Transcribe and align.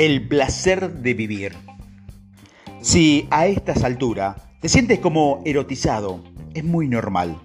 El 0.00 0.26
placer 0.28 0.94
de 1.02 1.12
vivir. 1.12 1.52
Si 2.80 3.28
a 3.30 3.46
estas 3.46 3.84
alturas 3.84 4.34
te 4.62 4.70
sientes 4.70 4.98
como 4.98 5.42
erotizado, 5.44 6.24
es 6.54 6.64
muy 6.64 6.88
normal. 6.88 7.36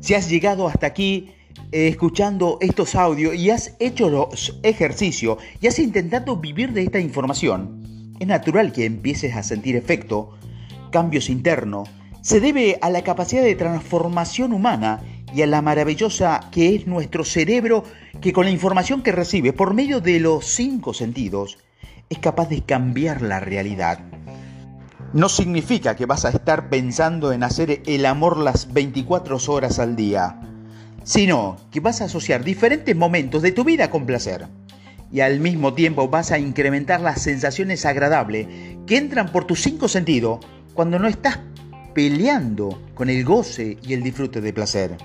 Si 0.00 0.12
has 0.12 0.28
llegado 0.28 0.68
hasta 0.68 0.86
aquí 0.86 1.30
eh, 1.72 1.88
escuchando 1.88 2.58
estos 2.60 2.94
audios 2.94 3.34
y 3.36 3.48
has 3.48 3.74
hecho 3.80 4.10
los 4.10 4.60
ejercicios 4.62 5.38
y 5.62 5.66
has 5.66 5.78
intentado 5.78 6.36
vivir 6.36 6.74
de 6.74 6.82
esta 6.82 7.00
información, 7.00 8.12
es 8.20 8.26
natural 8.26 8.72
que 8.72 8.84
empieces 8.84 9.34
a 9.34 9.42
sentir 9.42 9.74
efecto, 9.74 10.36
cambios 10.92 11.30
internos. 11.30 11.88
Se 12.20 12.38
debe 12.38 12.78
a 12.82 12.90
la 12.90 13.00
capacidad 13.00 13.42
de 13.42 13.54
transformación 13.54 14.52
humana 14.52 15.02
y 15.34 15.40
a 15.40 15.46
la 15.46 15.62
maravillosa 15.62 16.50
que 16.52 16.74
es 16.74 16.86
nuestro 16.86 17.24
cerebro 17.24 17.82
que 18.20 18.34
con 18.34 18.44
la 18.44 18.50
información 18.50 19.02
que 19.02 19.10
recibe 19.10 19.54
por 19.54 19.72
medio 19.72 20.02
de 20.02 20.20
los 20.20 20.44
cinco 20.44 20.92
sentidos, 20.92 21.56
es 22.08 22.18
capaz 22.18 22.48
de 22.48 22.62
cambiar 22.62 23.22
la 23.22 23.40
realidad. 23.40 23.98
No 25.12 25.28
significa 25.28 25.94
que 25.94 26.06
vas 26.06 26.24
a 26.24 26.30
estar 26.30 26.68
pensando 26.68 27.32
en 27.32 27.44
hacer 27.44 27.82
el 27.86 28.04
amor 28.06 28.36
las 28.36 28.72
24 28.72 29.38
horas 29.48 29.78
al 29.78 29.94
día, 29.94 30.40
sino 31.04 31.56
que 31.70 31.80
vas 31.80 32.00
a 32.00 32.06
asociar 32.06 32.42
diferentes 32.42 32.96
momentos 32.96 33.42
de 33.42 33.52
tu 33.52 33.62
vida 33.62 33.90
con 33.90 34.06
placer. 34.06 34.46
Y 35.12 35.20
al 35.20 35.38
mismo 35.38 35.74
tiempo 35.74 36.08
vas 36.08 36.32
a 36.32 36.38
incrementar 36.38 37.00
las 37.00 37.22
sensaciones 37.22 37.86
agradables 37.86 38.48
que 38.86 38.96
entran 38.96 39.30
por 39.30 39.44
tus 39.44 39.62
cinco 39.62 39.86
sentidos 39.86 40.44
cuando 40.74 40.98
no 40.98 41.06
estás 41.06 41.38
peleando 41.94 42.82
con 42.94 43.08
el 43.08 43.24
goce 43.24 43.78
y 43.82 43.92
el 43.92 44.02
disfrute 44.02 44.40
de 44.40 44.52
placer. 44.52 44.96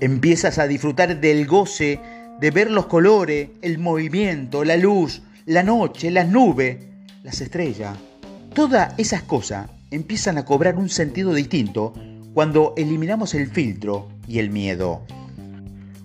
Empiezas 0.00 0.58
a 0.58 0.66
disfrutar 0.66 1.18
del 1.20 1.46
goce 1.46 1.98
de 2.40 2.50
ver 2.50 2.70
los 2.70 2.86
colores, 2.86 3.48
el 3.62 3.78
movimiento, 3.78 4.64
la 4.64 4.76
luz, 4.76 5.22
la 5.46 5.62
noche, 5.62 6.10
las 6.10 6.28
nubes, 6.28 6.78
las 7.22 7.40
estrellas, 7.40 7.98
todas 8.54 8.94
esas 8.98 9.22
cosas 9.22 9.68
empiezan 9.90 10.38
a 10.38 10.44
cobrar 10.44 10.76
un 10.76 10.88
sentido 10.88 11.34
distinto 11.34 11.92
cuando 12.32 12.72
eliminamos 12.76 13.34
el 13.34 13.48
filtro 13.48 14.08
y 14.26 14.38
el 14.38 14.50
miedo. 14.50 15.02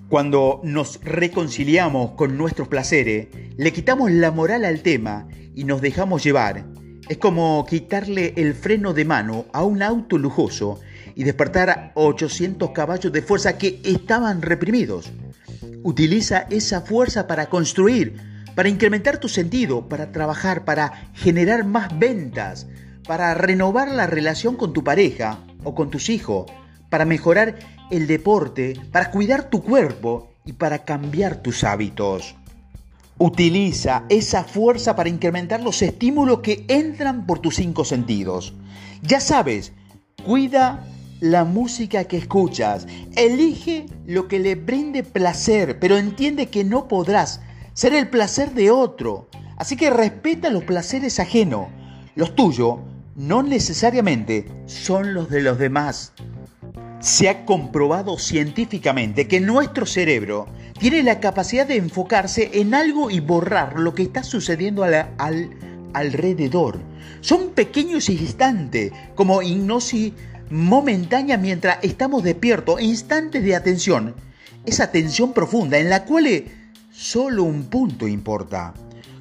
Cuando 0.09 0.59
nos 0.64 1.00
reconciliamos 1.04 2.12
con 2.12 2.38
nuestros 2.38 2.68
placeres, 2.68 3.28
le 3.56 3.72
quitamos 3.72 4.12
la 4.12 4.31
moral 4.31 4.66
al 4.66 4.81
tema 4.81 5.28
y 5.56 5.64
nos 5.64 5.81
dejamos 5.81 6.24
llevar. 6.24 6.66
Es 7.08 7.18
como 7.18 7.66
quitarle 7.66 8.34
el 8.36 8.53
freno 8.53 8.94
de 8.94 9.06
mano 9.06 9.46
a 9.53 9.64
un 9.64 9.81
auto 9.81 10.18
lujoso 10.18 10.81
y 11.16 11.24
despertar 11.24 11.70
a 11.70 11.92
800 11.96 12.72
caballos 12.72 13.14
de 13.14 13.22
fuerza 13.22 13.58
que 13.58 13.80
estaban 13.86 14.42
reprimidos. 14.42 15.12
Utiliza 15.84 16.46
esa 16.50 16.81
fuerza 16.81 17.26
para 17.26 17.50
construir 17.50 18.28
para 18.60 18.68
incrementar 18.68 19.20
tu 19.20 19.30
sentido, 19.30 19.88
para 19.88 20.12
trabajar, 20.12 20.66
para 20.66 21.10
generar 21.14 21.64
más 21.64 21.98
ventas, 21.98 22.68
para 23.08 23.34
renovar 23.34 23.90
la 23.90 24.06
relación 24.06 24.58
con 24.58 24.74
tu 24.74 24.84
pareja 24.84 25.40
o 25.64 25.74
con 25.74 25.90
tus 25.90 26.10
hijos, 26.10 26.52
para 26.90 27.06
mejorar 27.06 27.56
el 27.90 28.06
deporte, 28.06 28.74
para 28.92 29.12
cuidar 29.12 29.50
tu 29.50 29.64
cuerpo 29.64 30.34
y 30.44 30.52
para 30.52 30.84
cambiar 30.84 31.38
tus 31.38 31.64
hábitos. 31.64 32.36
Utiliza 33.18 34.04
esa 34.10 34.44
fuerza 34.44 34.94
para 34.94 35.08
incrementar 35.08 35.64
los 35.64 35.82
estímulos 35.82 36.42
que 36.42 36.66
entran 36.68 37.26
por 37.26 37.40
tus 37.40 37.56
cinco 37.56 37.86
sentidos. 37.86 38.54
Ya 39.02 39.22
sabes, 39.22 39.72
cuida 40.26 40.86
la 41.22 41.46
música 41.46 42.04
que 42.04 42.18
escuchas, 42.18 42.88
elige 43.16 43.86
lo 44.06 44.28
que 44.28 44.40
le 44.40 44.56
brinde 44.56 45.04
placer, 45.04 45.80
pero 45.80 45.98
entiende 45.98 46.48
que 46.48 46.66
no 46.66 46.90
podrás 46.90 47.40
ser 47.80 47.94
el 47.94 48.09
placer 48.09 48.52
de 48.52 48.72
otro. 48.72 49.30
Así 49.55 49.77
que 49.77 49.89
respeta 49.89 50.49
los 50.49 50.66
placeres 50.66 51.17
ajenos. 51.17 51.69
Los 52.13 52.35
tuyos 52.35 52.79
no 53.16 53.41
necesariamente 53.41 54.45
son 54.66 55.13
los 55.13 55.29
de 55.29 55.41
los 55.41 55.57
demás. 55.57 56.12
Se 57.00 57.29
ha 57.29 57.45
comprobado 57.45 58.19
científicamente 58.19 59.29
que 59.29 59.39
nuestro 59.39 59.85
cerebro 59.85 60.47
tiene 60.78 61.03
la 61.03 61.22
capacidad 61.22 61.66
de 61.66 61.78
enfocarse 61.78 62.51
en 62.56 62.73
algo 62.73 63.09
y 63.09 63.22
borrar 63.22 63.79
lo 63.79 63.95
que 63.95 64.03
está 64.03 64.23
sucediendo 64.23 64.84
al 64.84 65.50
alrededor. 65.94 66.79
Son 67.22 67.51
pequeños 67.51 68.09
instantes, 68.09 68.91
como 69.16 69.41
hipnosis 69.41 70.12
momentánea 70.50 71.38
mientras 71.38 71.78
estamos 71.81 72.23
despiertos, 72.25 72.81
instantes 72.81 73.41
de 73.41 73.56
atención. 73.56 74.16
Esa 74.66 74.84
atención 74.84 75.31
profunda 75.31 75.78
en 75.78 75.89
la 75.89 76.03
cual 76.03 76.28
solo 77.00 77.46
un 77.46 77.64
punto 77.64 78.10
importa. 78.10 78.74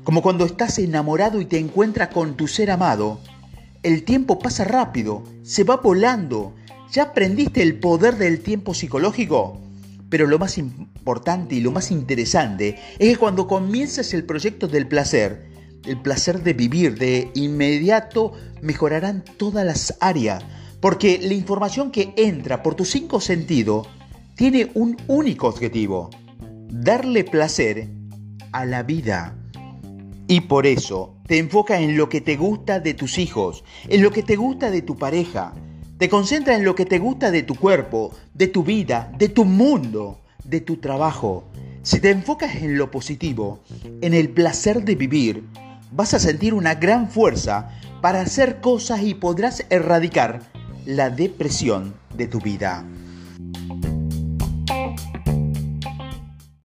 Como 0.03 0.21
cuando 0.21 0.45
estás 0.45 0.81
enamorado 0.81 1.41
y 1.41 1.45
te 1.45 1.59
encuentras 1.59 2.09
con 2.09 2.37
tu 2.37 2.49
ser 2.49 2.73
amado. 2.73 3.21
El 3.85 4.03
tiempo 4.03 4.41
pasa 4.41 4.65
rápido, 4.65 5.23
se 5.45 5.63
va 5.63 5.77
volando. 5.77 6.55
¿Ya 6.91 7.05
aprendiste 7.05 7.63
el 7.63 7.79
poder 7.79 8.17
del 8.17 8.41
tiempo 8.41 8.75
psicológico? 8.75 9.61
Pero 10.11 10.27
lo 10.27 10.41
más 10.41 10.59
importante 10.59 11.55
y 11.55 11.61
lo 11.61 11.71
más 11.71 11.93
interesante 11.93 12.81
es 12.99 13.13
que 13.13 13.17
cuando 13.17 13.47
comienzas 13.47 14.13
el 14.13 14.25
proyecto 14.25 14.67
del 14.67 14.89
placer, 14.89 15.47
el 15.85 16.01
placer 16.03 16.43
de 16.43 16.55
vivir, 16.55 16.99
de 16.99 17.31
inmediato 17.35 18.33
mejorarán 18.61 19.23
todas 19.37 19.65
las 19.65 19.95
áreas, 20.01 20.43
porque 20.81 21.21
la 21.23 21.35
información 21.35 21.93
que 21.93 22.13
entra 22.17 22.65
por 22.65 22.75
tus 22.75 22.91
cinco 22.91 23.21
sentidos 23.21 23.87
tiene 24.35 24.73
un 24.75 24.97
único 25.07 25.47
objetivo, 25.47 26.11
darle 26.69 27.25
placer 27.25 27.89
a 28.53 28.65
la 28.65 28.83
vida. 28.83 29.35
Y 30.27 30.43
por 30.43 30.67
eso 30.67 31.17
te 31.27 31.39
enfoca 31.39 31.81
en 31.81 31.97
lo 31.97 32.09
que 32.09 32.21
te 32.21 32.37
gusta 32.37 32.81
de 32.81 32.95
tus 32.95 33.19
hijos, 33.19 33.65
en 33.89 34.03
lo 34.03 34.11
que 34.11 34.23
te 34.23 34.37
gusta 34.37 34.71
de 34.71 34.83
tu 34.83 34.97
pareja. 34.97 35.55
Te 35.99 36.09
concentra 36.09 36.55
en 36.55 36.65
lo 36.65 36.75
que 36.75 36.87
te 36.87 36.99
gusta 36.99 37.31
de 37.31 37.43
tu 37.43 37.55
cuerpo, 37.55 38.13
de 38.35 38.47
tu 38.47 38.63
vida, 38.63 39.13
de 39.19 39.29
tu 39.29 39.45
mundo, 39.45 40.21
de 40.45 40.61
tu 40.61 40.77
trabajo. 40.77 41.45
Si 41.83 42.01
te 42.01 42.11
enfocas 42.11 42.57
en 42.57 42.77
lo 42.77 42.91
positivo, 42.91 43.61
en 44.01 44.15
el 44.15 44.29
placer 44.29 44.85
de 44.85 44.95
vivir, 44.95 45.45
vas 45.91 46.15
a 46.15 46.19
sentir 46.19 46.55
una 46.55 46.75
gran 46.75 47.11
fuerza 47.11 47.71
para 48.01 48.21
hacer 48.21 48.61
cosas 48.61 49.03
y 49.03 49.15
podrás 49.15 49.65
erradicar 49.71 50.43
la 50.87 51.11
depresión 51.11 51.95
de 52.17 52.29
tu 52.29 52.41
vida. 52.41 52.85